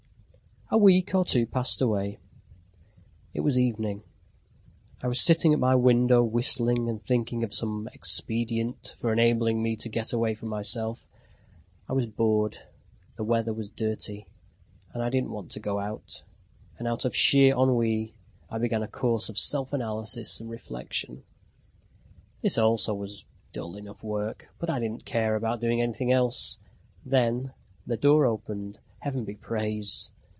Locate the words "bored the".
12.05-13.25